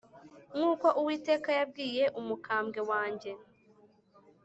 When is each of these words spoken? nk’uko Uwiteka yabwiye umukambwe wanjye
nk’uko 0.55 0.87
Uwiteka 0.99 1.49
yabwiye 1.57 2.03
umukambwe 2.19 2.79
wanjye 2.91 3.31